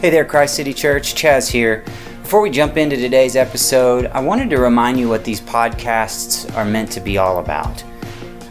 [0.00, 1.14] Hey there, Christ City Church.
[1.14, 1.84] Chaz here.
[2.22, 6.64] Before we jump into today's episode, I wanted to remind you what these podcasts are
[6.64, 7.84] meant to be all about.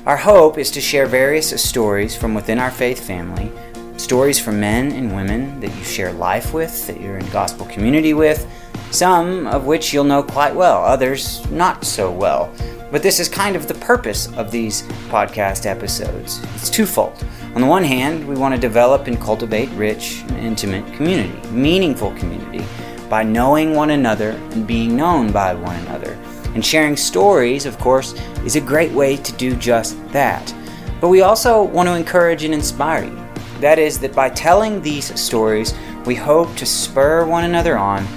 [0.05, 3.51] Our hope is to share various stories from within our faith family,
[3.97, 8.13] stories from men and women that you share life with, that you're in gospel community
[8.13, 8.47] with,
[8.91, 12.53] some of which you'll know quite well, others not so well.
[12.91, 16.41] But this is kind of the purpose of these podcast episodes.
[16.55, 17.23] It's twofold.
[17.53, 22.11] On the one hand, we want to develop and cultivate rich and intimate community, meaningful
[22.15, 22.65] community,
[23.07, 26.13] by knowing one another and being known by one another.
[26.55, 28.13] And sharing stories, of course,
[28.43, 30.53] is a great way to do just that.
[30.99, 33.27] But we also want to encourage and inspire you.
[33.59, 38.07] That is, that by telling these stories, we hope to spur one another on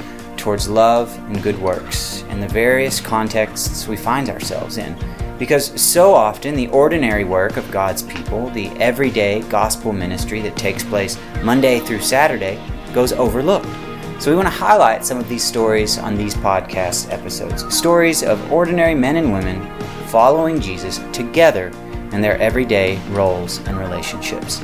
[0.42, 4.96] towards love and good works in the various contexts we find ourselves in.
[5.38, 10.82] Because so often the ordinary work of God's people, the everyday gospel ministry that takes
[10.82, 12.60] place Monday through Saturday,
[12.92, 13.68] goes overlooked.
[14.20, 18.52] So we want to highlight some of these stories on these podcast episodes stories of
[18.52, 19.60] ordinary men and women
[20.08, 21.68] following Jesus together
[22.12, 24.60] in their everyday roles and relationships.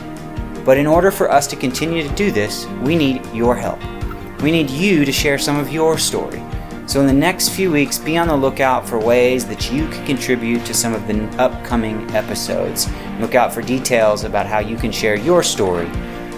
[0.64, 3.80] But in order for us to continue to do this, we need your help.
[4.42, 6.42] We need you to share some of your story.
[6.86, 10.06] So, in the next few weeks, be on the lookout for ways that you can
[10.06, 12.88] contribute to some of the upcoming episodes.
[13.20, 15.86] Look out for details about how you can share your story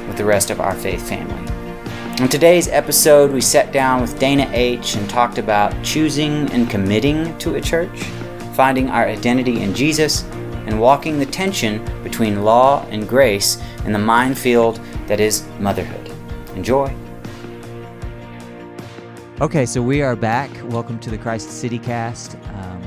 [0.08, 1.46] with the rest of our faith family.
[2.20, 4.96] In today's episode, we sat down with Dana H.
[4.96, 8.02] and talked about choosing and committing to a church,
[8.54, 10.24] finding our identity in Jesus,
[10.66, 16.10] and walking the tension between law and grace in the minefield that is motherhood.
[16.56, 16.94] Enjoy.
[19.40, 20.50] Okay, so we are back.
[20.64, 22.36] Welcome to the Christ City Cast.
[22.52, 22.82] Um,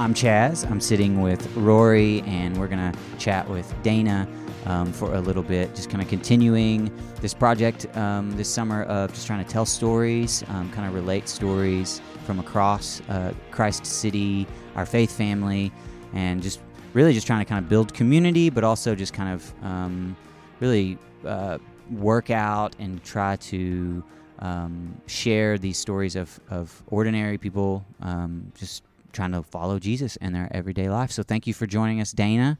[0.00, 0.68] I'm Chaz.
[0.68, 4.26] I'm sitting with Rory, and we're going to chat with Dana
[4.64, 9.12] um, for a little bit, just kind of continuing this project um, this summer of
[9.12, 14.44] just trying to tell stories, um, kind of relate stories from across uh, Christ City,
[14.74, 15.70] our faith family,
[16.14, 16.58] and just
[16.94, 20.16] really just trying to kind of build community, but also just kind of um,
[20.58, 21.58] really uh,
[21.92, 24.02] work out and try to
[24.38, 28.82] um, share these stories of, of ordinary people um, just
[29.12, 31.10] trying to follow Jesus in their everyday life.
[31.10, 32.58] So thank you for joining us, Dana.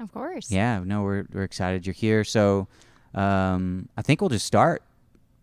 [0.00, 0.50] Of course.
[0.50, 2.24] Yeah, no, we're, we're excited you're here.
[2.24, 2.66] So
[3.14, 4.82] um, I think we'll just start.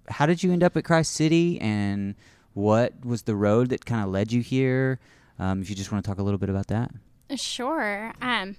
[0.10, 2.16] How did you end up at Christ City and
[2.54, 5.00] what was the road that kind of led you here?
[5.38, 6.92] Um, if you just want to talk a little bit about that.
[7.36, 8.12] Sure.
[8.22, 8.58] Um,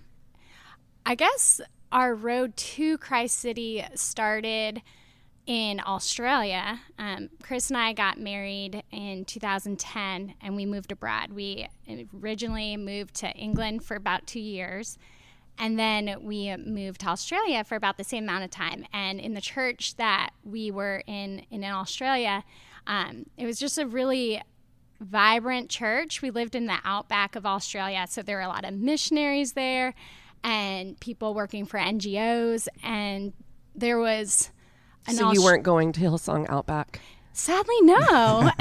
[1.04, 1.60] I guess
[1.92, 4.80] our road to Christ City started–
[5.46, 6.80] in Australia.
[6.98, 11.32] Um, Chris and I got married in 2010 and we moved abroad.
[11.32, 11.68] We
[12.22, 14.98] originally moved to England for about two years
[15.60, 18.86] and then we moved to Australia for about the same amount of time.
[18.92, 22.44] And in the church that we were in in Australia,
[22.86, 24.40] um, it was just a really
[25.00, 26.22] vibrant church.
[26.22, 29.94] We lived in the outback of Australia, so there were a lot of missionaries there
[30.42, 33.34] and people working for NGOs, and
[33.74, 34.50] there was
[35.08, 37.00] so you weren't going to Hillsong Outback?
[37.32, 38.50] Sadly, no.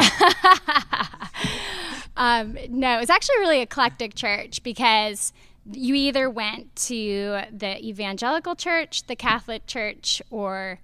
[2.17, 5.33] um, no, was actually a really eclectic church because
[5.71, 10.79] you either went to the evangelical church, the Catholic church, or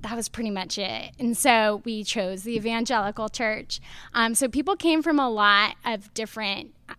[0.00, 1.12] that was pretty much it.
[1.18, 3.80] And so we chose the evangelical church.
[4.14, 6.94] Um, so people came from a lot of different uh,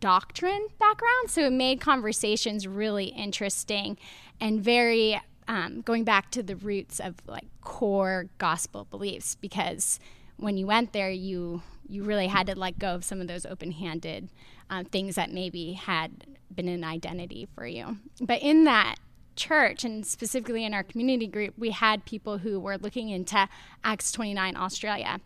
[0.00, 1.32] doctrine backgrounds.
[1.32, 3.98] So it made conversations really interesting
[4.40, 10.00] and very um, going back to the roots of like core gospel beliefs because
[10.36, 13.46] when you went there you you really had to let go of some of those
[13.46, 14.28] open-handed
[14.70, 17.98] uh, things that maybe had been an identity for you.
[18.20, 18.96] But in that
[19.36, 23.48] church and specifically in our community group we had people who were looking into
[23.84, 25.20] acts 29 australia.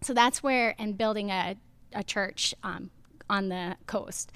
[0.00, 1.56] So that's where and building a,
[1.92, 2.90] a church um,
[3.28, 4.32] on the coast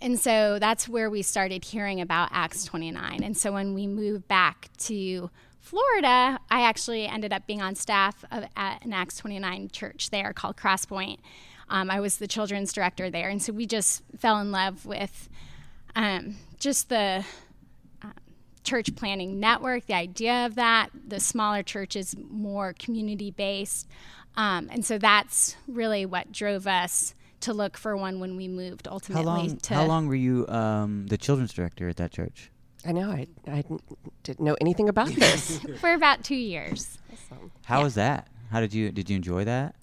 [0.00, 3.22] and so that's where we started hearing about Acts 29.
[3.22, 5.30] And so when we moved back to
[5.60, 10.32] Florida, I actually ended up being on staff of, at an Acts 29 church there
[10.32, 11.18] called Crosspoint.
[11.68, 13.28] Um, I was the children's director there.
[13.28, 15.28] And so we just fell in love with
[15.96, 17.24] um, just the
[18.02, 18.10] uh,
[18.62, 20.90] church planting network, the idea of that.
[21.06, 23.88] The smaller church is more community based.
[24.36, 28.88] Um, and so that's really what drove us to look for one when we moved
[28.88, 29.24] ultimately.
[29.24, 32.50] How long, to how long were you um, the children's director at that church?
[32.86, 33.10] I know.
[33.10, 33.64] I, I
[34.22, 35.58] didn't know anything about this.
[35.80, 36.98] for about two years.
[37.12, 37.50] Awesome.
[37.64, 37.84] How yeah.
[37.84, 38.28] was that?
[38.50, 39.74] How did you did you enjoy that?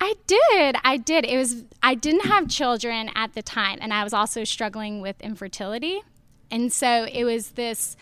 [0.00, 0.76] I did.
[0.82, 1.26] I did.
[1.26, 5.20] It was I didn't have children at the time and I was also struggling with
[5.20, 6.02] infertility.
[6.50, 7.96] And so it was this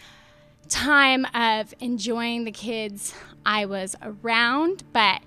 [0.68, 3.14] time of enjoying the kids
[3.44, 5.22] I was around, but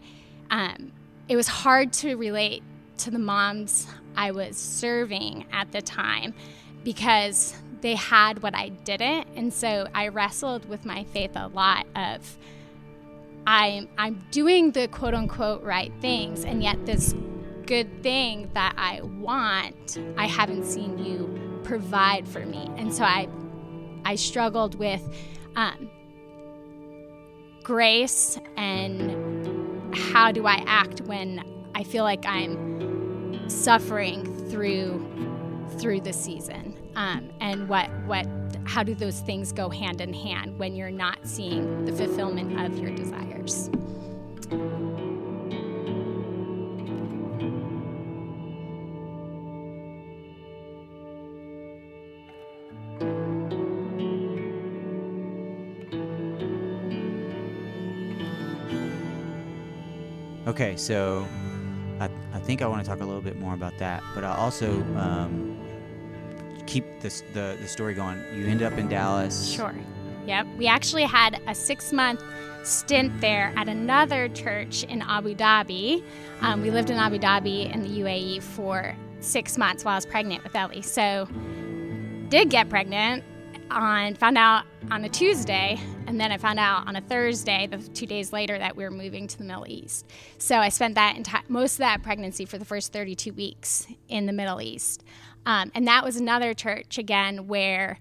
[0.50, 0.92] um,
[1.28, 2.64] it was hard to relate
[3.02, 6.34] to the moms I was serving at the time
[6.84, 9.28] because they had what I didn't.
[9.36, 12.38] And so I wrestled with my faith a lot of
[13.48, 17.16] I'm I'm doing the quote unquote right things and yet this
[17.66, 22.70] good thing that I want, I haven't seen you provide for me.
[22.78, 23.28] And so I
[24.06, 25.02] I struggled with
[25.56, 25.90] um,
[27.64, 31.44] grace and how do I act when
[31.74, 32.71] I feel like I'm
[33.52, 35.08] suffering through
[35.78, 36.78] through the season.
[36.96, 38.28] Um, and what what
[38.66, 42.78] how do those things go hand in hand when you're not seeing the fulfillment of
[42.78, 43.70] your desires?
[60.48, 61.28] Okay, so
[62.44, 65.60] think I want to talk a little bit more about that, but I also um,
[66.66, 68.22] keep this the the story going.
[68.34, 69.50] You end up in Dallas.
[69.50, 69.76] Sure.
[70.26, 70.48] Yep.
[70.58, 72.24] We actually had a six month
[72.64, 76.04] stint there at another church in Abu Dhabi.
[76.42, 80.06] Um, we lived in Abu Dhabi in the UAE for six months while I was
[80.06, 80.82] pregnant with Ellie.
[80.82, 81.28] So,
[82.30, 83.24] did get pregnant
[83.70, 85.80] on found out on a Tuesday,
[86.12, 88.92] and then I found out on a Thursday, the two days later, that we were
[88.92, 90.06] moving to the Middle East.
[90.40, 94.26] So I spent that entire most of that pregnancy for the first 32 weeks in
[94.26, 95.06] the Middle East,
[95.46, 97.98] um, and that was another church again where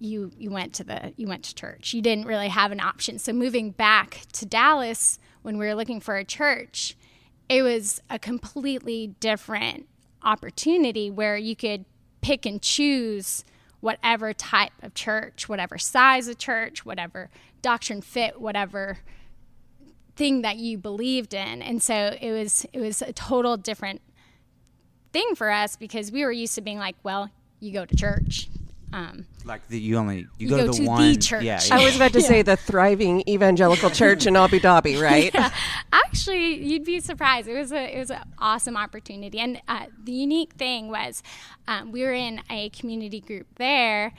[0.00, 1.94] you you went to the you went to church.
[1.94, 3.20] You didn't really have an option.
[3.20, 6.96] So moving back to Dallas when we were looking for a church,
[7.48, 9.86] it was a completely different
[10.20, 11.84] opportunity where you could
[12.22, 13.44] pick and choose
[13.84, 17.28] whatever type of church, whatever size of church, whatever
[17.60, 18.96] doctrine fit, whatever
[20.16, 21.60] thing that you believed in.
[21.60, 24.00] And so it was it was a total different
[25.12, 28.48] thing for us because we were used to being like, well, you go to church.
[28.94, 31.42] Um, like the, you only you, You go, go to the to the one church.
[31.42, 35.34] Yeah, I was about to say the thriving evangelical church in Abu Dhabi, right?
[35.92, 37.48] actually you'd be surprised.
[37.48, 39.40] It was a it was an awesome opportunity.
[39.40, 41.24] And uh, the unique thing was
[41.66, 44.12] um, we were in a community group there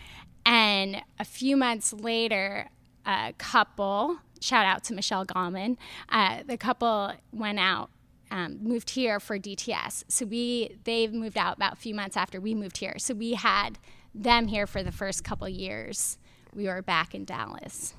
[0.45, 2.67] and a few months later
[3.05, 5.77] a couple shout out to michelle gallman
[6.09, 7.89] uh, the couple went out
[8.31, 12.39] um, moved here for dts so we they moved out about a few months after
[12.39, 12.95] we moved here.
[12.97, 13.77] So we had
[14.23, 16.17] them here for the first couple years
[16.53, 17.93] we were back in dallas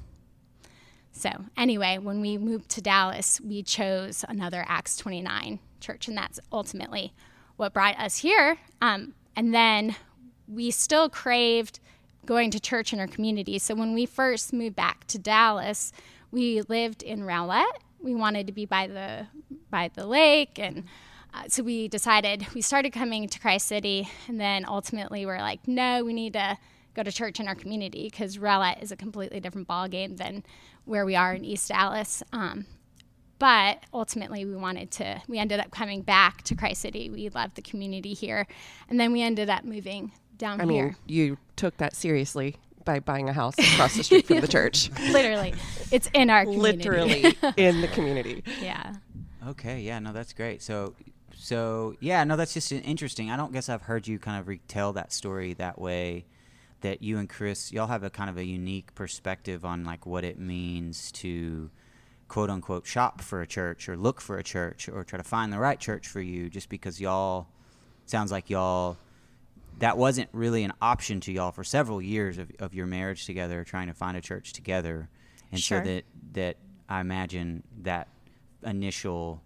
[1.16, 6.38] so, anyway, when we moved to Dallas, we chose another Acts 29 church, and that's
[6.52, 7.14] ultimately
[7.56, 8.58] what brought us here.
[8.82, 9.96] Um, and then
[10.46, 11.80] we still craved
[12.26, 13.58] going to church in our community.
[13.58, 15.90] So, when we first moved back to Dallas,
[16.32, 17.64] we lived in Rowlett.
[17.98, 19.26] We wanted to be by the
[19.70, 20.84] by the lake, and
[21.48, 26.04] so we decided we started coming to Christ City, and then ultimately we're like, no,
[26.04, 26.56] we need to
[26.94, 30.42] go to church in our community because Rowlett is a completely different ballgame than
[30.84, 32.22] where we are in East Dallas.
[32.32, 32.66] Um,
[33.38, 37.10] but ultimately, we wanted to, we ended up coming back to Christ City.
[37.10, 38.46] We loved the community here.
[38.88, 40.84] And then we ended up moving down I here.
[40.84, 44.90] mean, you took that seriously by buying a house across the street from the church.
[45.10, 45.54] Literally,
[45.90, 46.78] it's in our community.
[46.88, 48.42] Literally in the community.
[48.62, 48.94] yeah.
[49.46, 50.62] Okay, yeah, no, that's great.
[50.62, 50.94] So,
[51.36, 53.30] so yeah, no, that's just interesting.
[53.30, 56.26] I don't guess I've heard you kind of retell that story that way.
[56.82, 60.24] That you and Chris, y'all have a kind of a unique perspective on like what
[60.24, 61.70] it means to
[62.28, 65.52] quote unquote shop for a church or look for a church or try to find
[65.52, 67.46] the right church for you just because y'all
[68.04, 68.96] sounds like y'all
[69.78, 73.62] that wasn't really an option to y'all for several years of, of your marriage together
[73.64, 75.08] trying to find a church together
[75.52, 75.84] and Sure.
[75.84, 76.56] so that that
[76.88, 78.08] i imagine that
[78.64, 79.40] initial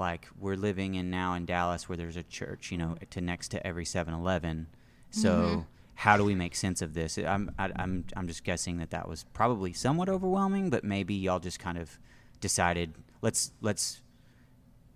[0.00, 3.48] like we're living in now in dallas where there's a church you know to next
[3.48, 4.66] to every 7-eleven
[5.10, 5.60] so Mm-hmm.
[5.94, 9.08] how do we make sense of this i'm I, i'm i'm just guessing that that
[9.08, 11.98] was probably somewhat overwhelming but maybe y'all just kind of
[12.40, 14.00] decided let's let's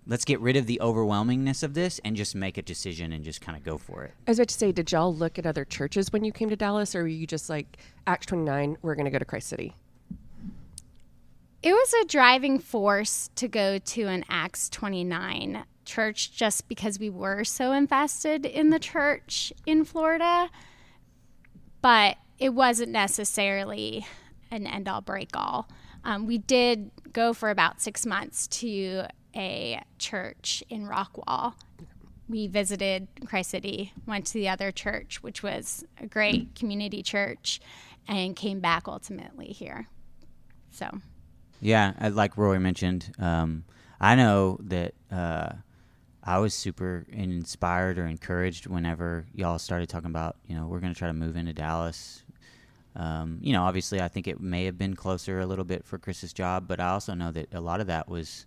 [0.06, 3.40] let's get rid of the overwhelmingness of this and just make a decision and just
[3.40, 5.64] kind of go for it I was about to say, did y'all look at other
[5.64, 9.06] churches when you came to Dallas, or were you just like, Acts 29, we're going
[9.06, 9.74] to go to Christ City?
[11.64, 17.08] It was a driving force to go to an Acts 29 church just because we
[17.08, 20.50] were so invested in the church in Florida.
[21.80, 24.06] But it wasn't necessarily
[24.50, 25.66] an end all break all.
[26.04, 29.04] Um, we did go for about six months to
[29.34, 31.54] a church in Rockwall.
[32.28, 37.58] We visited Christ City, went to the other church, which was a great community church.
[38.06, 39.88] and came back ultimately here.
[40.70, 41.00] So,
[41.64, 43.64] yeah, uh, like Rory mentioned, um,
[43.98, 45.48] I know that uh,
[46.22, 50.92] I was super inspired or encouraged whenever y'all started talking about, you know, we're going
[50.92, 52.22] to try to move into Dallas.
[52.94, 55.96] Um, you know, obviously, I think it may have been closer a little bit for
[55.96, 58.44] Chris's job, but I also know that a lot of that was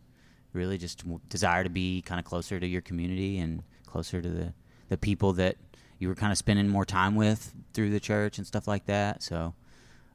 [0.53, 4.53] really just desire to be kind of closer to your community and closer to the,
[4.89, 5.57] the people that
[5.97, 9.23] you were kind of spending more time with through the church and stuff like that.
[9.23, 9.55] So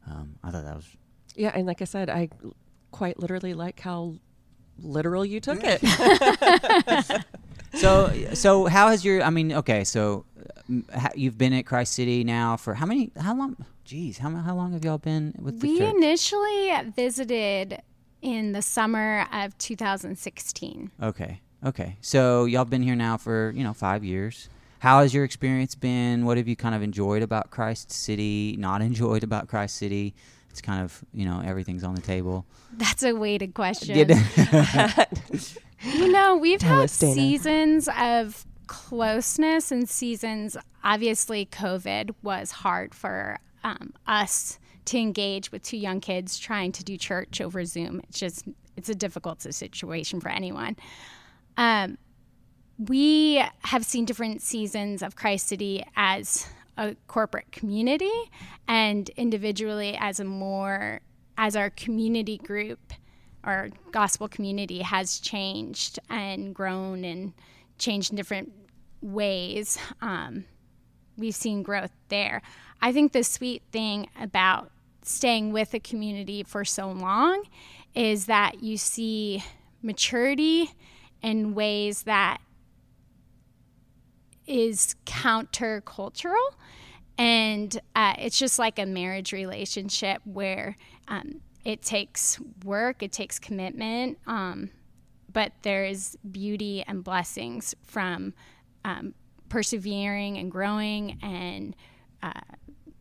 [0.08, 0.86] um, I thought that was.
[1.34, 2.28] Yeah, and like I said, I
[2.92, 4.14] quite literally like how
[4.78, 5.80] literal you took it.
[7.74, 9.22] so, so how has your?
[9.22, 10.24] I mean, okay, so
[10.94, 13.10] uh, you've been at Christ City now for how many?
[13.18, 13.56] How long?
[13.84, 15.94] Geez, how how long have y'all been with the we church?
[15.94, 17.82] initially visited
[18.20, 20.90] in the summer of 2016.
[21.02, 24.48] Okay, okay, so y'all been here now for you know five years.
[24.78, 26.24] How has your experience been?
[26.24, 28.56] What have you kind of enjoyed about Christ City?
[28.58, 30.14] Not enjoyed about Christ City?
[30.52, 32.44] It's kind of you know everything's on the table.
[32.74, 33.96] That's a weighted question.
[35.82, 40.58] you know, we've had seasons of closeness and seasons.
[40.84, 46.84] Obviously, COVID was hard for um, us to engage with two young kids trying to
[46.84, 48.02] do church over Zoom.
[48.08, 50.76] It's just it's a difficult situation for anyone.
[51.56, 51.96] Um,
[52.76, 58.10] we have seen different seasons of Christ City as a corporate community
[58.66, 61.00] and individually as a more
[61.36, 62.92] as our community group
[63.44, 67.32] our gospel community has changed and grown and
[67.78, 68.52] changed in different
[69.00, 70.44] ways um,
[71.16, 72.42] we've seen growth there.
[72.80, 74.70] I think the sweet thing about
[75.02, 77.44] staying with a community for so long
[77.94, 79.42] is that you see
[79.82, 80.70] maturity
[81.22, 82.40] in ways that
[84.46, 86.54] is countercultural.
[87.18, 90.76] And uh, it's just like a marriage relationship where
[91.08, 94.70] um, it takes work, it takes commitment, um,
[95.32, 98.34] but there is beauty and blessings from
[98.84, 99.14] um,
[99.48, 101.76] persevering and growing and
[102.22, 102.40] uh,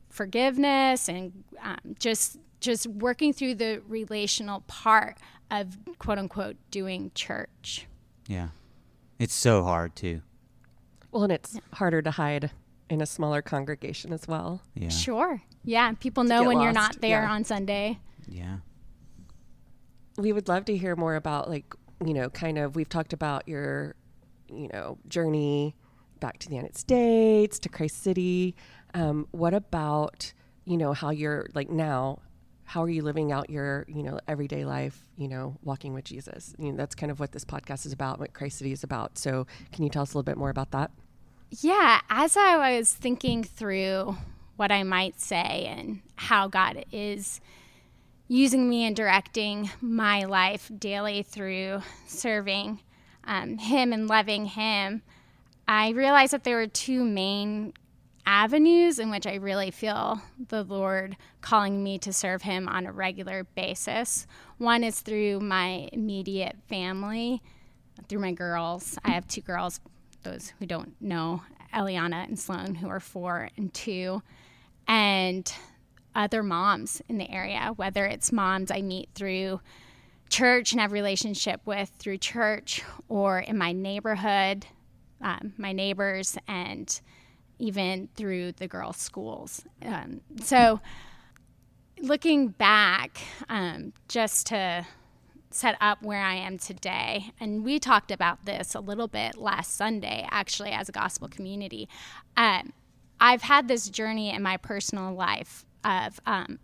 [0.09, 5.17] forgiveness and um, just just working through the relational part
[5.49, 7.87] of quote unquote doing church.
[8.27, 8.49] Yeah,
[9.17, 10.21] it's so hard too.
[11.11, 11.61] Well, and it's yeah.
[11.73, 12.51] harder to hide
[12.89, 14.61] in a smaller congregation as well.
[14.75, 14.89] Yeah.
[14.89, 15.41] Sure.
[15.63, 15.93] Yeah.
[15.93, 16.63] People know when lost.
[16.63, 17.31] you're not there yeah.
[17.31, 17.99] on Sunday.
[18.27, 18.57] Yeah.
[20.17, 21.73] We would love to hear more about, like,
[22.05, 23.95] you know, kind of, we've talked about your,
[24.49, 25.75] you know, journey
[26.19, 28.55] back to the United States, to Christ City.
[28.93, 30.33] Um, what about,
[30.65, 32.19] you know, how you're, like, now,
[32.63, 36.53] how are you living out your, you know, everyday life, you know, walking with Jesus?
[36.57, 39.17] You know, that's kind of what this podcast is about, what Christ City is about.
[39.17, 40.91] So, can you tell us a little bit more about that?
[41.59, 44.15] Yeah, as I was thinking through
[44.55, 47.41] what I might say and how God is
[48.29, 52.79] using me and directing my life daily through serving
[53.25, 55.01] um, Him and loving Him,
[55.67, 57.73] I realized that there were two main
[58.25, 62.93] avenues in which I really feel the Lord calling me to serve Him on a
[62.93, 64.25] regular basis.
[64.57, 67.41] One is through my immediate family,
[68.07, 68.97] through my girls.
[69.03, 69.81] I have two girls
[70.23, 71.41] those who don't know,
[71.73, 74.21] Eliana and Sloan, who are four and two,
[74.87, 75.51] and
[76.15, 79.61] other moms in the area, whether it's moms I meet through
[80.29, 84.65] church and have relationship with through church or in my neighborhood,
[85.21, 87.01] um, my neighbors, and
[87.59, 89.63] even through the girls' schools.
[89.85, 90.79] Um, so,
[92.01, 94.85] looking back, um, just to
[95.53, 97.31] set up where I am today.
[97.39, 101.89] And we talked about this a little bit last Sunday, actually, as a gospel community.
[102.37, 102.73] Um,
[103.19, 106.59] I've had this journey in my personal life of um,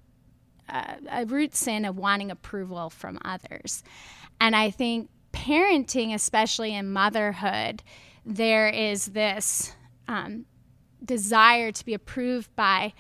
[0.70, 3.84] a root sin of wanting approval from others.
[4.40, 7.84] And I think parenting, especially in motherhood,
[8.26, 9.74] there is this
[10.08, 10.46] um,
[11.04, 12.94] desire to be approved by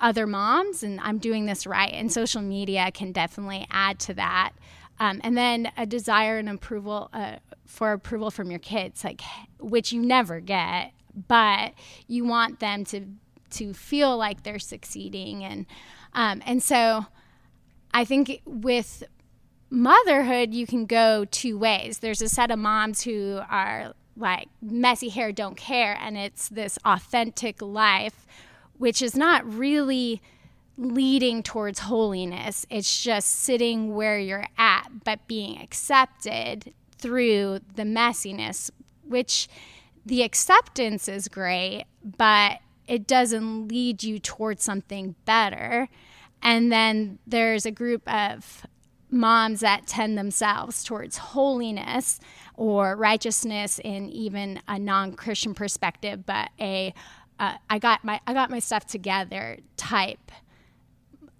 [0.00, 1.92] other moms, and I'm doing this right.
[1.92, 4.52] And social media can definitely add to that.
[5.00, 7.36] Um, and then a desire and approval uh,
[7.66, 9.22] for approval from your kids, like
[9.58, 10.92] which you never get,
[11.28, 11.72] but
[12.06, 13.06] you want them to
[13.50, 15.66] to feel like they're succeeding, and
[16.12, 17.06] um, and so
[17.92, 19.02] I think with
[19.70, 21.98] motherhood you can go two ways.
[21.98, 26.78] There's a set of moms who are like messy hair, don't care, and it's this
[26.84, 28.26] authentic life,
[28.78, 30.22] which is not really
[30.76, 32.66] leading towards holiness.
[32.70, 38.70] It's just sitting where you're at, but being accepted through the messiness,
[39.02, 39.48] which
[40.04, 45.88] the acceptance is great, but it doesn't lead you towards something better.
[46.42, 48.66] And then there's a group of
[49.10, 52.20] moms that tend themselves towards holiness
[52.56, 56.92] or righteousness in even a non-Christian perspective, but a
[57.38, 60.30] uh, I got my I got my stuff together type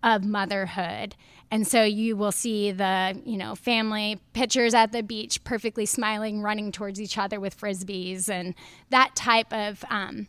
[0.04, 1.16] of motherhood.
[1.50, 6.42] And so you will see the, you know, family pictures at the beach, perfectly smiling,
[6.42, 8.54] running towards each other with frisbees, and
[8.90, 9.84] that type of.
[9.90, 10.28] Um,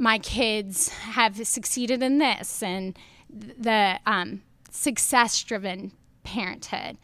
[0.00, 2.96] my kids have succeeded in this, and
[3.28, 5.90] the um, success-driven
[6.22, 6.98] parenthood.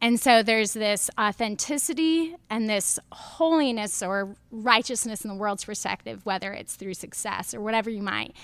[0.00, 6.52] And so there's this authenticity and this holiness or righteousness in the world's perspective, whether
[6.52, 8.34] it's through success or whatever you might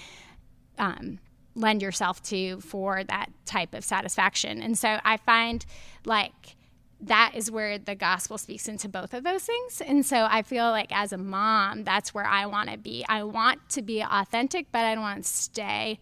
[0.78, 1.18] um,
[1.54, 4.62] lend yourself to for that type of satisfaction.
[4.62, 5.64] And so I find
[6.04, 6.56] like
[7.00, 9.80] that is where the gospel speaks into both of those things.
[9.80, 13.04] And so I feel like as a mom, that's where I want to be.
[13.08, 16.00] I want to be authentic, but I don't want to stay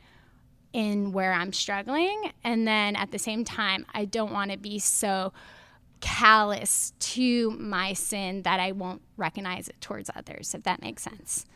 [0.73, 2.33] in where I'm struggling.
[2.45, 5.33] And then at the same time, I don't want to be so
[6.01, 11.47] callous to my sin that I won't recognize it towards others, if that makes sense.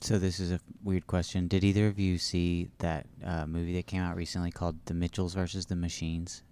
[0.00, 1.48] So this is a weird question.
[1.48, 5.34] Did either of you see that uh, movie that came out recently called The Mitchells
[5.34, 6.42] versus the Machines?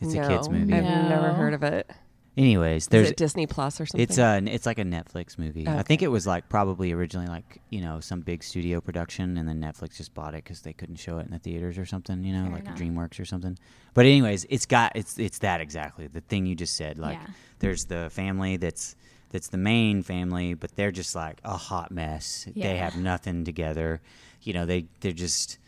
[0.00, 0.72] It's no, a kids movie.
[0.74, 1.08] I've No.
[1.08, 1.90] never heard of it.
[2.36, 4.02] Anyways, Is there's it Disney Plus or something?
[4.02, 5.68] it's uh it's like a Netflix movie.
[5.68, 9.48] I think it was like probably originally like you know some big studio production, and
[9.48, 12.24] then Netflix just bought it because they couldn't show it in the theaters or something.
[12.24, 12.76] You know, Fair like enough.
[12.78, 13.56] DreamWorks or something.
[13.94, 16.98] But anyways, it's got it's it's that exactly the thing you just said.
[16.98, 17.26] Like Yeah.
[17.60, 18.96] there's the family that's
[19.34, 22.46] that's the main family, but they're just like a hot mess.
[22.54, 24.00] They have nothing together.
[24.42, 25.58] You know, they they're just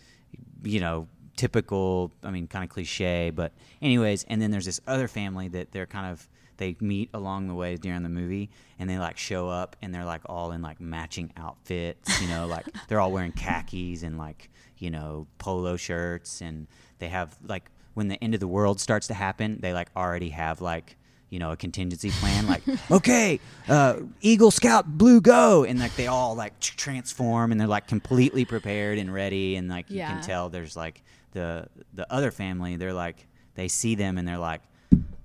[0.62, 2.12] you know typical.
[2.22, 3.50] I mean, kind of cliche, but
[3.82, 4.22] anyways.
[4.28, 7.74] And then there's this other family that they're kind of they meet along the way
[7.74, 11.32] during the movie, and they like show up and they're like all in like matching
[11.36, 12.22] outfits.
[12.22, 14.48] You know, like they're all wearing khakis and like
[14.78, 16.68] you know polo shirts, and
[17.00, 20.28] they have like when the end of the world starts to happen, they like already
[20.28, 20.96] have like
[21.30, 26.06] you know a contingency plan like okay uh, eagle scout blue go and like they
[26.06, 30.12] all like transform and they're like completely prepared and ready and like you Yeah.
[30.12, 34.38] can tell there's like the the other family they're like they see them and they're
[34.38, 34.62] like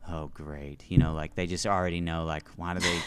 [0.10, 3.00] oh great you know like they just already know like why do they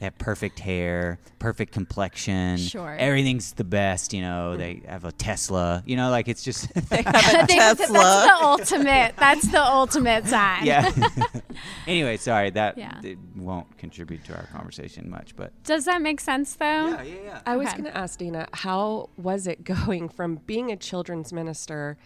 [0.00, 2.96] they have perfect hair perfect complexion Sure.
[2.98, 6.80] everything's the best you know they have a tesla you know like it's just I
[6.80, 9.14] think that's, that's the ultimate.
[9.16, 10.64] That's the ultimate sign.
[10.66, 10.90] yeah
[11.86, 12.98] anyway sorry that Yeah.
[13.02, 16.64] it won't contribute to our conversation much but Does that make sense though?
[16.88, 17.40] yeah yeah yeah.
[17.46, 21.96] I was going to ask Dana, how was it going from being a children's minister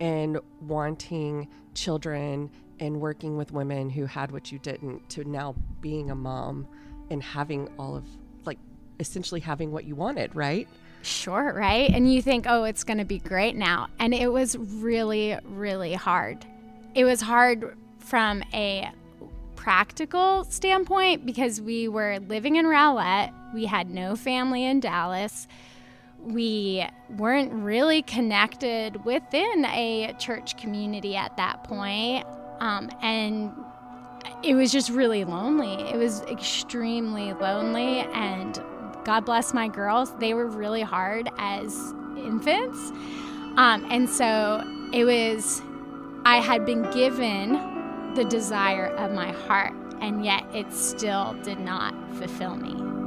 [0.00, 6.10] and wanting children and working with women who had what you didn't to now being
[6.10, 6.66] a mom
[7.10, 8.04] and having all of,
[8.44, 8.58] like,
[9.00, 10.68] essentially having what you wanted, right?
[11.02, 11.90] Sure, right?
[11.90, 13.88] And you think, oh, it's going to be great now.
[13.98, 16.46] And it was really, really hard.
[16.94, 18.90] It was hard from a
[19.56, 23.32] practical standpoint because we were living in Rowlett.
[23.54, 25.46] We had no family in Dallas.
[26.20, 26.86] We
[27.16, 32.26] weren't really connected within a church community at that point.
[32.60, 33.52] Um, and
[34.42, 35.74] it was just really lonely.
[35.74, 38.00] It was extremely lonely.
[38.12, 38.62] And
[39.04, 42.90] God bless my girls, they were really hard as infants.
[43.56, 45.60] Um, and so it was,
[46.24, 51.94] I had been given the desire of my heart, and yet it still did not
[52.14, 53.01] fulfill me.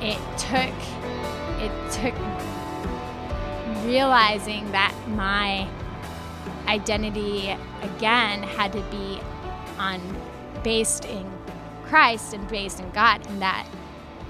[0.00, 0.74] It took
[1.60, 2.14] it took
[3.84, 5.68] realizing that my
[6.66, 9.20] identity again had to be
[9.78, 10.00] on
[10.62, 11.30] based in
[11.84, 13.66] Christ and based in God and that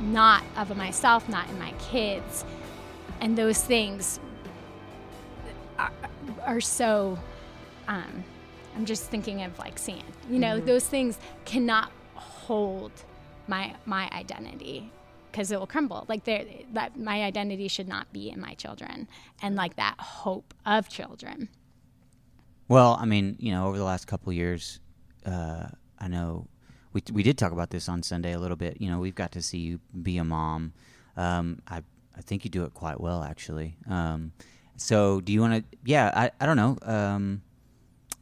[0.00, 2.44] not of myself, not in my kids.
[3.20, 4.18] And those things
[5.78, 5.92] are,
[6.44, 7.18] are so
[7.86, 8.24] um,
[8.74, 10.02] I'm just thinking of like sand.
[10.28, 12.90] You know, those things cannot hold
[13.46, 14.90] my my identity
[15.30, 16.04] because it will crumble.
[16.08, 19.08] Like there, that my identity should not be in my children,
[19.42, 21.48] and like that hope of children.
[22.68, 24.80] Well, I mean, you know, over the last couple of years,
[25.26, 25.66] uh,
[25.98, 26.46] I know
[26.92, 28.80] we we did talk about this on Sunday a little bit.
[28.80, 30.72] You know, we've got to see you be a mom.
[31.16, 31.82] Um, I
[32.16, 33.76] I think you do it quite well, actually.
[33.88, 34.32] Um,
[34.76, 35.78] so do you want to?
[35.84, 36.78] Yeah, I I don't know.
[36.82, 37.42] Um,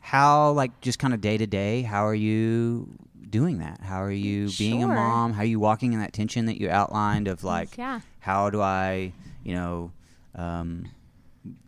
[0.01, 1.83] how like just kind of day to day?
[1.83, 2.89] How are you
[3.33, 3.81] doing that?
[3.81, 5.33] How are you being a mom?
[5.33, 8.01] How are you walking in that tension that you outlined of like, Yeah.
[8.21, 9.91] how do I, you know,
[10.37, 10.87] um,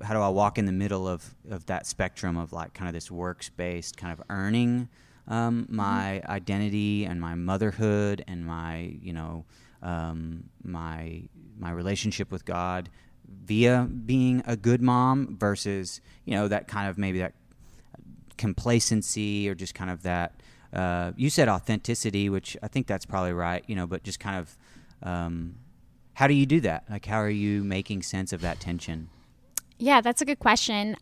[0.03, 2.94] how do I walk in the middle of, of that spectrum of like kind of
[2.94, 4.88] this works based kind of earning
[5.27, 9.46] um, my identity and my motherhood and my you know
[9.83, 11.22] um, my
[11.59, 12.90] my relationship with God
[13.46, 17.33] via being a good mom versus you know that kind of maybe that
[18.37, 20.35] complacency or just kind of that
[20.74, 24.37] uh, you said authenticity which i think that's probably right you know but just kind
[24.37, 24.56] of
[25.02, 25.54] um,
[26.14, 29.08] how do you do that like how are you making sense of that tension
[29.78, 30.96] Yeah, that's a good question.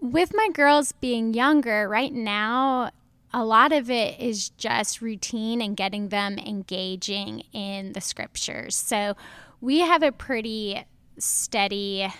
[0.00, 2.90] With my girls being younger, right now,
[3.32, 8.76] a lot of it is just routine and getting them engaging in the scriptures.
[8.76, 9.16] So
[9.60, 10.84] we have a pretty
[11.18, 12.12] steady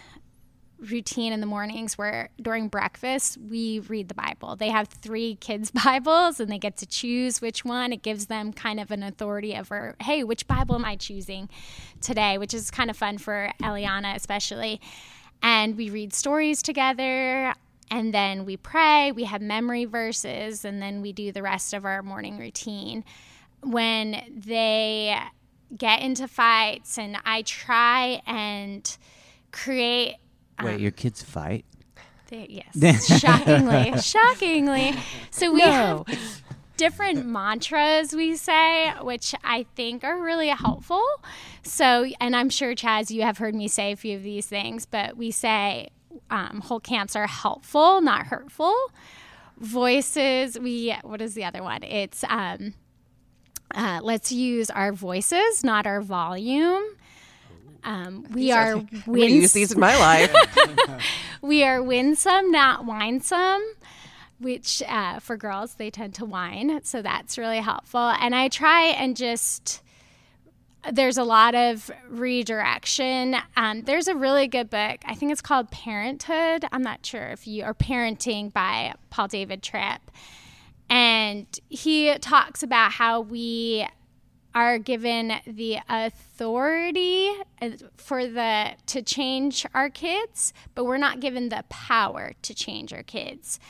[0.81, 4.57] routine in the mornings where during breakfast we read the Bible.
[4.57, 7.93] They have three kids' Bibles and they get to choose which one.
[7.93, 11.49] It gives them kind of an authority over, hey, which Bible am I choosing
[12.01, 12.39] today?
[12.39, 14.81] Which is kind of fun for Eliana, especially.
[15.43, 17.55] And we read stories together
[17.91, 21.85] and then we pray, we have memory verses, and then we do the rest of
[21.85, 23.05] our morning routine.
[23.65, 25.19] When they
[25.77, 28.97] get into fights, and I try and
[29.51, 30.17] create
[30.65, 31.65] wait your kids fight
[32.29, 34.95] they, yes, shockingly, shockingly.
[35.33, 36.05] So we No.
[36.07, 36.43] have
[36.77, 41.05] different mantras we say, which I think are really helpful.
[41.65, 44.87] So, and I'm sure Chaz, you have heard me say a few of these things,
[44.87, 45.89] but we say
[46.31, 48.77] um, whole camps are helpful, not hurtful.
[49.59, 51.83] Voices, we what is the other one?
[51.83, 52.75] It's um,
[53.75, 56.85] uh, let's use our voices, not our volume.
[57.85, 60.35] Um, we are I'm gonna use these in my life.
[61.43, 63.63] we are winsome, not winesome,
[64.39, 66.81] which uh, for girls, they tend to whine.
[66.85, 68.01] So that's really helpful.
[68.01, 69.83] And I try and just,
[70.91, 73.37] there's a lot of redirection.
[73.57, 75.01] Um, there's a really good book.
[75.05, 76.65] I think it's called Parenthood.
[76.73, 80.11] I'm not sure if you are Parenting by Paul David Tripp.
[80.89, 83.87] And he talks about how we
[84.55, 87.31] are given the authority
[87.97, 93.03] for the to change our kids, but we're not given the power to change our
[93.03, 93.61] kids.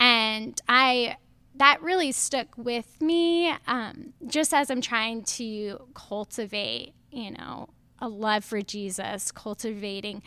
[0.00, 1.16] And I
[1.56, 7.68] that really stuck with me um, just as I'm trying to cultivate, you know,
[8.00, 10.22] a love for Jesus, cultivating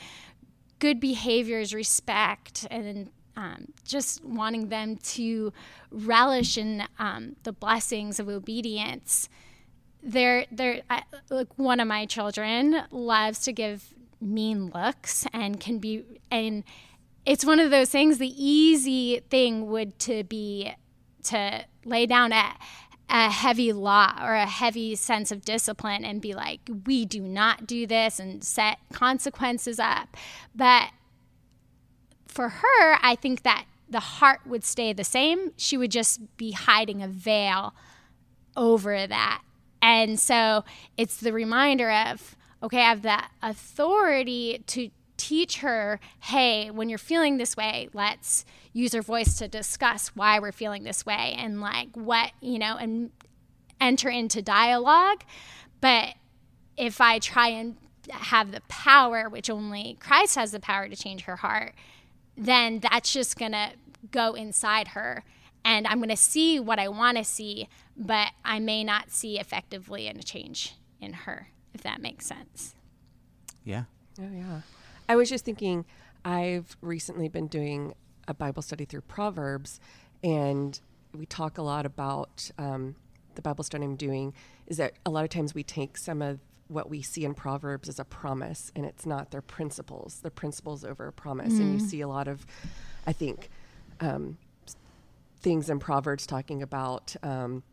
[0.79, 5.53] good behaviors, respect, and um, just wanting them to
[5.91, 9.29] relish in um, the blessings of obedience.
[10.07, 15.79] They're, they're, I, like one of my children loves to give mean looks and can
[15.79, 16.63] be, and
[17.25, 18.17] it's one of those things.
[18.17, 20.73] The easy thing would to be
[21.23, 22.53] to lay down a,
[23.09, 27.67] a heavy law or a heavy sense of discipline and be like, we do not
[27.67, 30.15] do this and set consequences up.
[30.55, 30.91] But
[32.27, 35.51] for her, I think that the heart would stay the same.
[35.57, 37.73] She would just be hiding a veil
[38.55, 39.41] over that.
[39.81, 40.63] And so
[40.97, 46.97] it's the reminder of, okay, I have that authority to teach her, hey, when you're
[46.97, 51.59] feeling this way, let's use her voice to discuss why we're feeling this way and
[51.59, 53.11] like what, you know, and
[53.81, 55.23] enter into dialogue.
[55.81, 56.15] But
[56.77, 57.77] if I try and
[58.09, 61.73] have the power, which only Christ has the power to change her heart,
[62.37, 63.71] then that's just going to
[64.11, 65.23] go inside her.
[65.65, 69.39] And I'm going to see what I want to see, but I may not see
[69.39, 72.73] effectively in a change in her, if that makes sense.
[73.63, 73.83] yeah
[74.19, 74.61] Oh yeah.
[75.09, 75.85] I was just thinking
[76.25, 77.93] I've recently been doing
[78.27, 79.79] a Bible study through Proverbs
[80.23, 80.79] and
[81.13, 82.95] we talk a lot about um,
[83.35, 84.33] the Bible study I'm doing
[84.65, 87.87] is that a lot of times we take some of what we see in Proverbs
[87.87, 91.59] as a promise and it's not their principles, the principles over a promise.
[91.59, 92.45] And you see a lot of,
[93.05, 93.49] I think,
[94.01, 94.46] um, s-
[95.47, 97.63] things in Proverbs talking about um,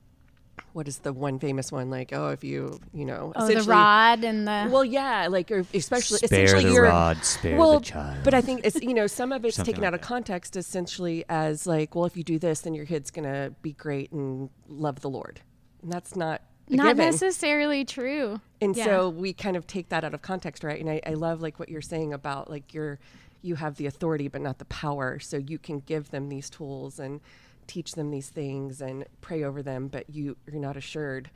[0.73, 4.23] what is the one famous one like, oh, if you, you know, Oh, the rod
[4.23, 4.69] and the.
[4.71, 8.19] well, yeah, like especially Spare essentially the you're, rod, spare the well, child.
[8.23, 10.07] But I think it's you know some of it's taken like out of that.
[10.07, 14.13] context essentially as like, well, if you do this, then your kid's gonna be great
[14.13, 15.41] and love the Lord,
[15.83, 17.07] and that's not a not given.
[17.07, 18.41] necessarily true.
[18.61, 18.85] And Yeah.
[18.85, 20.81] so we kind of take that out of context, right?
[20.81, 23.01] And I, I love like what you're saying about like you're
[23.43, 26.99] you have the authority but not the power, so you can give them these tools
[27.01, 27.21] and
[27.67, 31.31] teach them these things and pray over them, but you you're not assured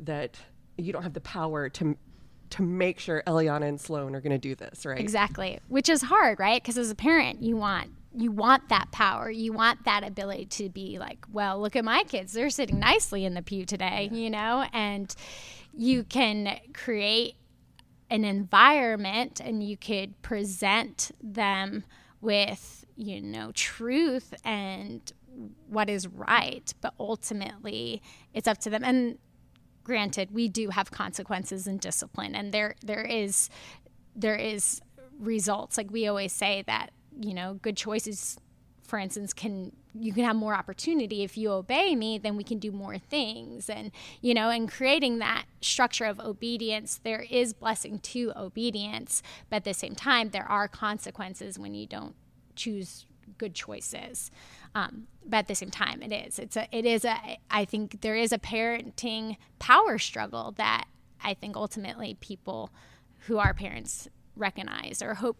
[0.00, 0.38] that
[0.76, 1.96] you don't have the power to
[2.50, 5.00] to make sure Eliana and Sloan are going to do this, right?
[5.00, 5.58] Exactly.
[5.68, 6.62] Which is hard, right?
[6.62, 9.30] Because as a parent, you want you want that power.
[9.30, 12.32] You want that ability to be like, well, look at my kids.
[12.32, 14.18] They're sitting nicely in the pew today, yeah.
[14.18, 14.64] you know?
[14.72, 15.14] And
[15.76, 17.34] you can create
[18.10, 21.84] an environment and you could present them
[22.20, 25.12] with, you know, truth and
[25.68, 28.84] what is right, but ultimately it's up to them.
[28.84, 29.18] And
[29.82, 33.50] granted, we do have consequences and discipline, and there there is
[34.16, 34.80] there is
[35.18, 35.76] results.
[35.76, 38.38] Like we always say that you know good choices,
[38.82, 42.58] for instance, can you can have more opportunity if you obey me then we can
[42.58, 47.98] do more things and you know in creating that structure of obedience there is blessing
[48.00, 52.14] to obedience but at the same time there are consequences when you don't
[52.56, 53.06] choose
[53.38, 54.30] good choices
[54.74, 56.38] um, but at the same time, it is.
[56.38, 56.66] It's a.
[56.72, 57.38] It is a.
[57.50, 60.86] I think there is a parenting power struggle that
[61.22, 62.70] I think ultimately people
[63.26, 65.36] who are parents recognize or hope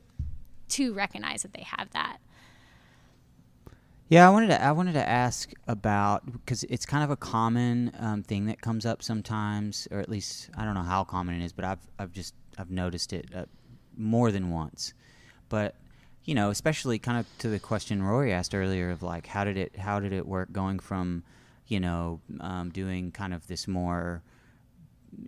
[0.68, 2.18] to recognize that they have that.
[4.08, 7.90] Yeah, I wanted to I wanted to ask about because it's kind of a common
[7.98, 11.44] um, thing that comes up sometimes, or at least I don't know how common it
[11.44, 13.46] is, but I've I've just I've noticed it uh,
[13.96, 14.94] more than once.
[15.48, 15.74] But
[16.24, 19.56] you know, especially kind of to the question Rory asked earlier of like, how did
[19.56, 21.22] it, how did it work going from,
[21.66, 24.22] you know, um, doing kind of this more,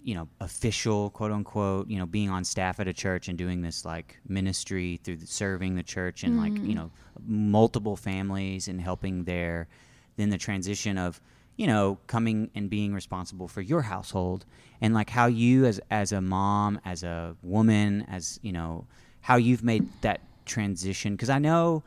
[0.02, 3.62] you know, official quote unquote, you know, being on staff at a church and doing
[3.62, 6.54] this like ministry through the, serving the church and mm-hmm.
[6.56, 6.90] like, you know,
[7.26, 9.68] multiple families and helping there.
[10.16, 11.20] Then the transition of,
[11.56, 14.46] you know, coming and being responsible for your household
[14.80, 18.86] and like how you as as a mom, as a woman, as, you know,
[19.20, 21.14] how you've made that transition?
[21.14, 21.82] Because I know,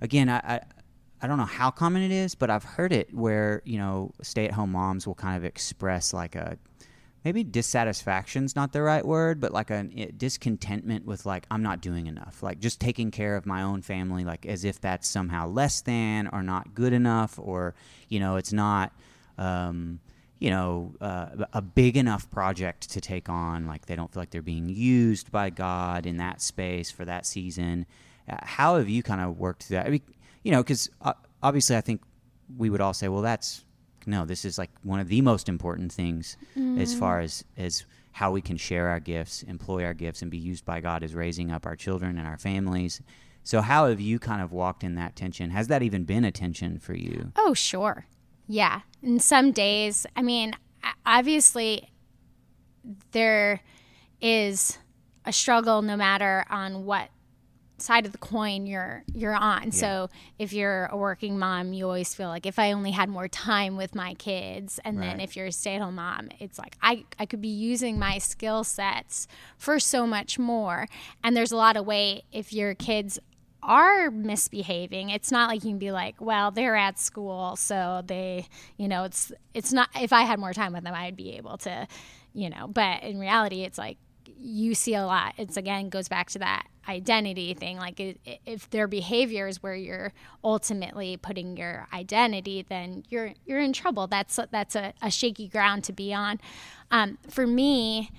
[0.00, 0.60] again, I, I
[1.20, 4.72] I don't know how common it is, but I've heard it where you know stay-at-home
[4.72, 6.58] moms will kind of express like a
[7.24, 9.82] maybe dissatisfaction's not the right word, but like a
[10.16, 14.24] discontentment with like I'm not doing enough, like just taking care of my own family,
[14.24, 17.74] like as if that's somehow less than or not good enough, or
[18.08, 18.92] you know it's not.
[19.38, 20.00] Um,
[20.38, 23.66] you know, uh, a big enough project to take on.
[23.66, 27.26] Like they don't feel like they're being used by God in that space for that
[27.26, 27.86] season.
[28.28, 29.86] Uh, how have you kind of worked through that?
[29.86, 30.02] I mean,
[30.42, 32.02] you know, because uh, obviously I think
[32.56, 33.64] we would all say, well, that's
[34.06, 36.80] no, this is like one of the most important things mm.
[36.80, 40.38] as far as as how we can share our gifts, employ our gifts, and be
[40.38, 43.02] used by God is raising up our children and our families.
[43.42, 45.50] So, how have you kind of walked in that tension?
[45.50, 47.32] Has that even been a tension for you?
[47.36, 48.06] Oh, sure.
[48.48, 48.80] Yeah.
[49.02, 50.54] And some days, I mean,
[51.04, 51.90] obviously,
[53.12, 53.60] there
[54.20, 54.78] is
[55.24, 57.10] a struggle no matter on what
[57.78, 59.64] side of the coin you're you're on.
[59.64, 59.70] Yeah.
[59.70, 63.28] So if you're a working mom, you always feel like if I only had more
[63.28, 65.06] time with my kids, and right.
[65.06, 68.64] then if you're a stay-at-home mom, it's like I I could be using my skill
[68.64, 69.28] sets
[69.58, 70.86] for so much more.
[71.22, 73.18] And there's a lot of weight if your kids
[73.66, 75.10] are misbehaving.
[75.10, 78.46] It's not like you can be like well they're at school so they
[78.78, 81.58] you know it's it's not if i had more time with them i'd be able
[81.58, 81.86] to
[82.32, 83.98] you know but in reality it's like
[84.38, 85.34] you see a lot.
[85.36, 87.78] It's again goes back to that identity thing.
[87.78, 88.00] Like
[88.44, 90.12] if their behavior is where you're
[90.44, 94.06] ultimately putting your identity then you're you're in trouble.
[94.06, 96.40] That's that's a, a shaky ground to be on.
[96.90, 98.10] Um, for me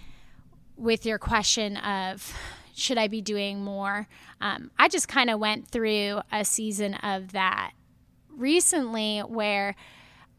[0.76, 2.36] with your question of
[2.78, 4.08] should I be doing more?
[4.40, 7.72] Um, I just kind of went through a season of that
[8.30, 9.76] recently where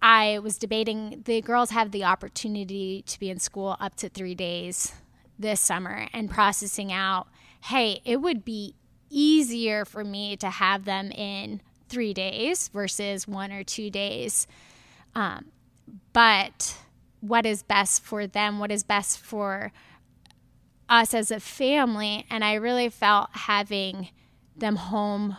[0.01, 4.37] I was debating the girls have the opportunity to be in school up to three
[4.37, 4.93] days
[5.37, 7.27] this summer and processing out,
[7.65, 8.77] hey, it would be
[9.11, 14.47] easier for me to have them in three days versus one or two days.
[15.15, 15.47] Um,
[16.13, 16.79] but
[17.21, 18.61] what is best for them?
[18.61, 19.73] What is best for
[20.89, 22.27] us as a family.
[22.31, 24.09] And I really felt having
[24.57, 25.37] them home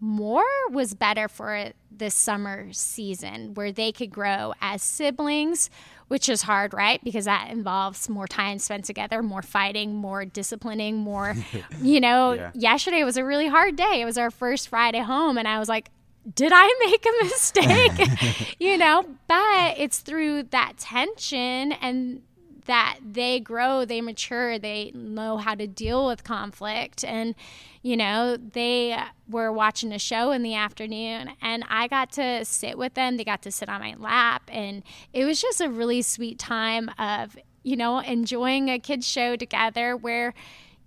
[0.00, 5.70] more was better for this summer season where they could grow as siblings,
[6.06, 7.02] which is hard, right?
[7.02, 11.34] Because that involves more time spent together, more fighting, more disciplining, more,
[11.82, 12.32] you know.
[12.32, 12.50] Yeah.
[12.54, 14.00] Yesterday was a really hard day.
[14.00, 15.90] It was our first Friday home, and I was like,
[16.34, 18.56] did I make a mistake?
[18.60, 22.22] you know, but it's through that tension and
[22.68, 27.02] that they grow, they mature, they know how to deal with conflict.
[27.02, 27.34] And,
[27.82, 28.96] you know, they
[29.28, 33.16] were watching a show in the afternoon and I got to sit with them.
[33.16, 34.42] They got to sit on my lap.
[34.48, 34.82] And
[35.14, 39.96] it was just a really sweet time of, you know, enjoying a kids' show together
[39.96, 40.34] where,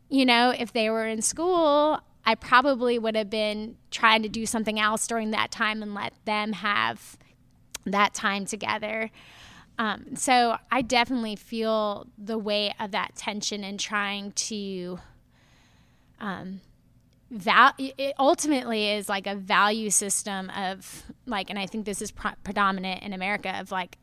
[0.07, 4.45] you know, if they were in school, I probably would have been trying to do
[4.45, 7.17] something else during that time and let them have
[7.85, 9.09] that time together.
[9.79, 14.99] Um, so I definitely feel the weight of that tension and trying to
[16.19, 16.61] um,
[17.31, 22.11] val- it ultimately is like a value system of like and i think this is
[22.11, 23.97] pro- predominant in america of like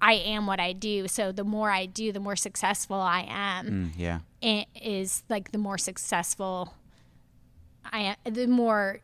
[0.00, 3.66] i am what i do so the more i do the more successful i am
[3.66, 4.20] Mm, yeah.
[4.42, 6.74] it is like the more successful
[7.92, 9.00] i am the more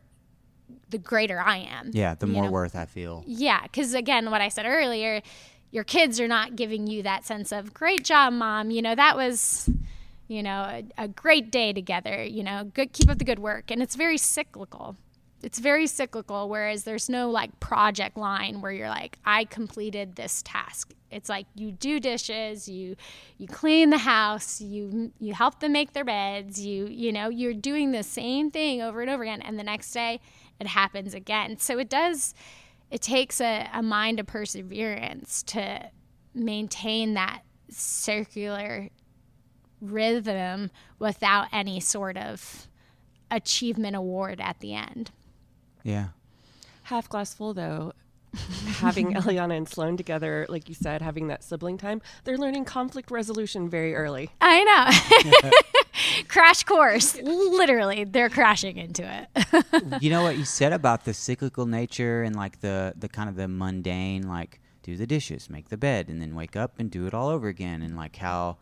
[0.89, 2.15] the greater i am Yeah.
[2.15, 2.51] The more know?
[2.51, 3.23] worth I feel.
[3.25, 5.21] Yeah, because again, what I said earlier,
[5.71, 8.71] your kids are not giving you that sense of great job, mom.
[8.71, 9.69] You know that was,
[10.27, 12.23] you know, a, a great day together.
[12.23, 14.95] You know, good keep up the good work, and it's very cyclical.
[15.43, 16.49] It's very cyclical.
[16.49, 20.93] Whereas there's no like project line where you're like, I completed this task.
[21.11, 22.95] It's like you do dishes, you
[23.37, 27.53] you clean the house, you you help them make their beds, you you know you're
[27.53, 30.19] doing the same thing over and over again, and the next day
[30.59, 31.57] it happens again.
[31.59, 32.33] So it does
[32.89, 35.89] it takes a, a mind of perseverance to
[36.33, 38.89] maintain that circular
[39.81, 42.67] rhythm without any sort of
[43.29, 45.11] achievement award at the end.
[45.83, 46.07] Yeah.
[46.83, 47.93] Half glass full though.
[48.77, 53.11] Having Eliana and Sloan together, like you said, having that sibling time, they're learning conflict
[53.11, 54.29] resolution very early.
[54.41, 54.63] I
[55.41, 55.51] know.
[56.27, 57.15] Crash course.
[57.21, 60.01] Literally, they're crashing into it.
[60.01, 63.35] you know what you said about the cyclical nature and like the the kind of
[63.35, 67.07] the mundane like do the dishes make the bed and then wake up and do
[67.07, 68.57] it all over again and like how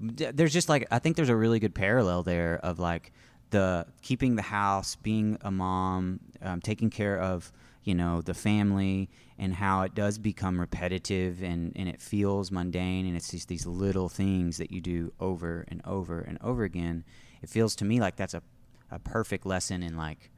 [0.00, 3.12] there's just like i think there's a really good parallel there of like
[3.50, 7.52] the keeping the house being a mom um, taking care of
[7.86, 13.06] you know the family and how it does become repetitive and, and it feels mundane
[13.06, 17.04] and it's just these little things that you do over and over and over again
[17.42, 18.42] it feels to me like that's a,
[18.90, 20.30] a perfect lesson in like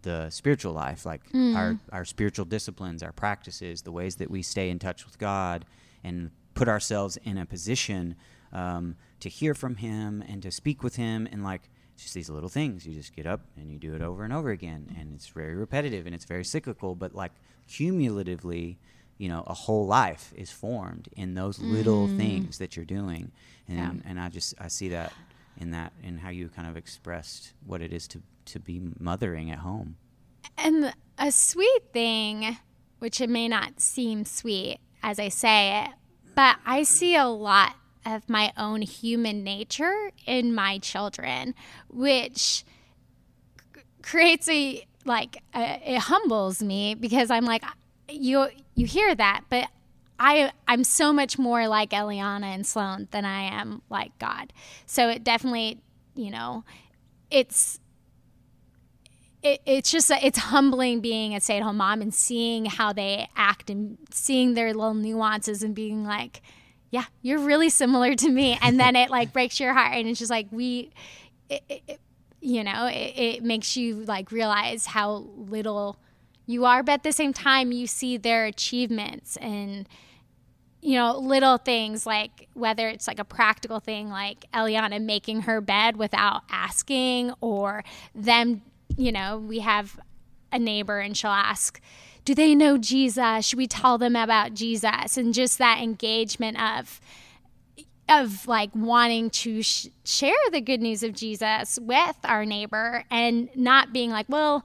[0.00, 1.20] the spiritual life like
[1.56, 5.66] our, our spiritual disciplines our practices the ways that we stay in touch with god
[6.02, 8.16] and put ourselves in a position
[8.52, 12.30] um, to hear from him and to speak with him and like it's just these
[12.30, 12.86] little things.
[12.86, 15.54] You just get up and you do it over and over again and it's very
[15.54, 17.32] repetitive and it's very cyclical but like
[17.68, 18.78] cumulatively
[19.16, 22.16] you know a whole life is formed in those little mm.
[22.16, 23.30] things that you're doing.
[23.68, 24.10] And Yeah.
[24.10, 25.12] and i just i see that
[25.58, 29.50] in that in how you kind of expressed what it is to to be mothering
[29.50, 29.96] at home.
[30.58, 32.58] And a sweet thing,
[32.98, 35.90] which it may not seem sweet as I say it,
[36.34, 41.54] but I see a lot of my own human nature in my children,
[41.88, 42.64] which
[44.02, 47.64] creates a like a, it humbles me because I'm like
[48.08, 49.68] you you hear that, but
[50.18, 54.52] I I'm so much more like Eliana and Sloan than I am like God.
[54.86, 55.80] So it definitely,
[56.14, 56.64] you know,
[57.30, 57.80] it's
[59.42, 63.98] it, it's just it's humbling being a stay-at-home mom and seeing how they act and
[64.10, 66.40] seeing their little nuances and being like
[66.94, 68.56] yeah you're really similar to me.
[68.62, 70.90] And then it like breaks your heart and it's just like we
[71.50, 72.00] it, it,
[72.40, 75.96] you know it, it makes you like realize how little
[76.46, 79.88] you are but at the same time you see their achievements and
[80.84, 85.62] you know, little things like whether it's like a practical thing like Eliana making her
[85.62, 87.82] bed without asking, or
[88.14, 88.60] them,
[88.94, 89.98] you know, we have
[90.52, 91.80] a neighbor and she'll ask,
[92.24, 93.46] Do they know Jesus?
[93.46, 95.16] Should we tell them about Jesus?
[95.16, 97.00] And just that engagement of,
[98.08, 103.48] of like wanting to sh- share the good news of Jesus with our neighbor and
[103.54, 104.64] not being like, well,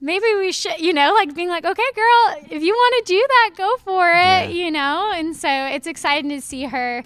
[0.00, 3.24] maybe we should, you know, like being like, okay, girl, if you want to do
[3.28, 4.48] that, go for it, Yeah.
[4.48, 5.12] you know?
[5.14, 7.04] And so it's exciting to see her,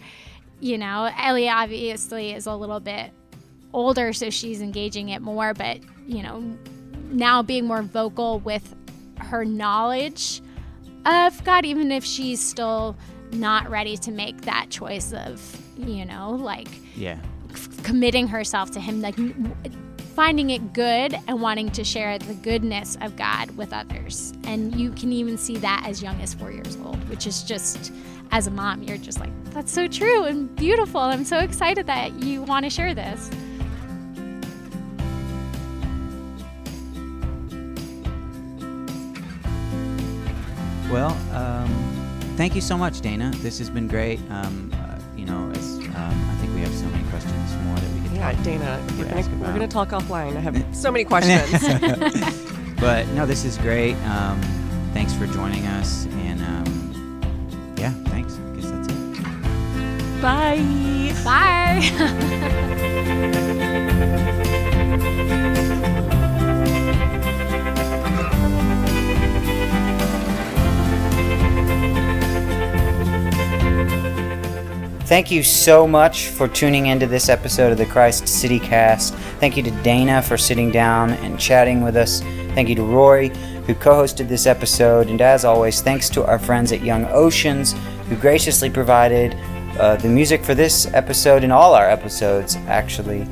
[0.60, 3.10] you know, Ellie obviously is a little bit
[3.72, 6.42] older, so she's engaging it more, but, you know,
[7.10, 8.74] now being more vocal with
[9.20, 10.42] her knowledge
[11.06, 12.96] of God, even if she's still
[13.32, 17.18] not ready to make that choice of, you know, like yeah
[17.52, 19.16] f- committing herself to Him, like
[20.14, 24.32] finding it good and wanting to share the goodness of God with others.
[24.44, 27.92] And you can even see that as young as four years old, which is just,
[28.30, 31.00] as a mom, you're just like, that's so true and beautiful.
[31.00, 33.30] I'm so excited that you want to share this.
[40.90, 41.68] Well, um,
[42.36, 43.30] thank you so much, Dana.
[43.36, 44.18] This has been great.
[44.30, 47.90] Um, uh, you know, it's, um, I think we have so many questions more that
[47.94, 48.42] we could Yeah, talk.
[48.42, 50.36] Dana, we're gonna, we're gonna talk offline.
[50.36, 51.50] I have so many questions.
[52.80, 53.94] But no, this is great.
[54.06, 54.40] Um,
[54.94, 58.38] thanks for joining us, and um, yeah, thanks.
[58.38, 60.22] I guess that's it.
[60.22, 61.12] Bye.
[65.12, 65.56] Bye.
[75.10, 79.12] Thank you so much for tuning into this episode of the Christ City Cast.
[79.40, 82.20] Thank you to Dana for sitting down and chatting with us.
[82.54, 83.30] Thank you to Rory,
[83.66, 85.08] who co hosted this episode.
[85.08, 87.74] And as always, thanks to our friends at Young Oceans,
[88.08, 89.34] who graciously provided
[89.80, 93.22] uh, the music for this episode and all our episodes, actually.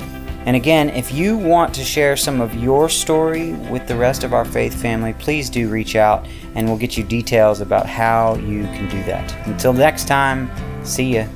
[0.47, 4.35] And again, if you want to share some of your story with the rest of
[4.35, 6.27] our faith family, please do reach out
[6.57, 9.47] and we'll get you details about how you can do that.
[9.47, 10.51] Until next time,
[10.85, 11.29] see ya.